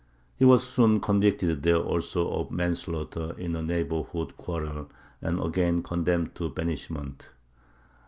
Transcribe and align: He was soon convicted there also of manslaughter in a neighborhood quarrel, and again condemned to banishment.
He 0.35 0.45
was 0.45 0.67
soon 0.67 0.99
convicted 0.99 1.61
there 1.61 1.75
also 1.77 2.27
of 2.33 2.49
manslaughter 2.49 3.35
in 3.37 3.55
a 3.55 3.61
neighborhood 3.61 4.35
quarrel, 4.35 4.89
and 5.21 5.39
again 5.39 5.83
condemned 5.83 6.33
to 6.33 6.49
banishment. 6.49 7.27